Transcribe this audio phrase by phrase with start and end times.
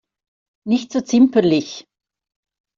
[0.67, 1.85] Nicht so zimperlich!